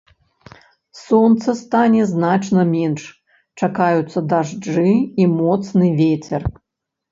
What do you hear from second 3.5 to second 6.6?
чакаюцца дажджы і моцны вецер.